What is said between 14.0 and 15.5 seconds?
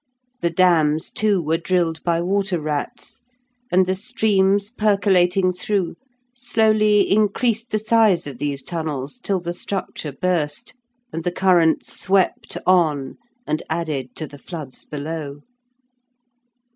to the floods below.